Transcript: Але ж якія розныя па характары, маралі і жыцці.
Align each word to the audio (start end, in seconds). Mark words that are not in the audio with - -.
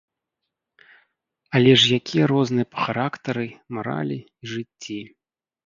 Але 1.59 1.71
ж 1.83 1.99
якія 1.99 2.25
розныя 2.33 2.69
па 2.73 2.79
характары, 2.89 3.47
маралі 3.77 4.19
і 4.23 4.43
жыцці. 4.57 5.01